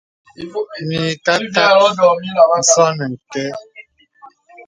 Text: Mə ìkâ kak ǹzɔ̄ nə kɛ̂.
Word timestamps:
Mə 0.87 0.97
ìkâ 1.13 1.33
kak 1.53 1.71
ǹzɔ̄ 2.59 2.89
nə 2.99 3.05
kɛ̂. 3.31 3.45